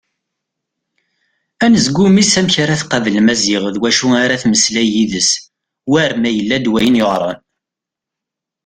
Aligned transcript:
Anezgum-is 1.63 2.33
amek 2.39 2.55
ara 2.63 2.79
tqabel 2.81 3.15
Maziɣ 3.21 3.63
d 3.73 3.75
wacu 3.81 4.07
ara 4.23 4.41
temmeslay 4.41 4.87
yid-s 4.95 5.31
war 5.91 6.11
ma 6.21 6.29
yella-d 6.31 6.65
wayen 6.71 6.99
yuɛren. 6.99 7.39